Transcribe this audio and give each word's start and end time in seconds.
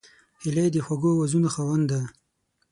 هیلۍ 0.41 0.67
د 0.73 0.77
خوږو 0.85 1.09
آوازونو 1.15 1.47
خاوند 1.55 1.83
ده 1.91 2.01